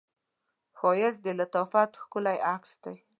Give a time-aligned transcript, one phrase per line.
[0.77, 2.95] ښایست د لطافت ښکلی عکس دی